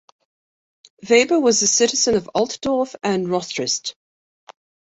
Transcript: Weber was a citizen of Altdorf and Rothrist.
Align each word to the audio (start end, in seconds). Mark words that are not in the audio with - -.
Weber 1.07 1.39
was 1.39 1.61
a 1.61 1.67
citizen 1.67 2.15
of 2.15 2.27
Altdorf 2.33 2.95
and 3.03 3.27
Rothrist. 3.27 3.93